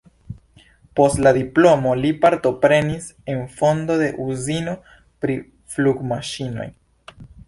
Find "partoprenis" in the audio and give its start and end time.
2.23-3.05